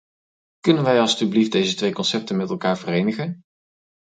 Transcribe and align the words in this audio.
Kunnen 0.59 0.83
wij 0.83 0.99
alstublieft 0.99 1.51
deze 1.51 1.75
twee 1.75 1.93
concepten 1.93 2.37
met 2.37 2.49
elkaar 2.49 2.77
verenigen? 2.77 3.43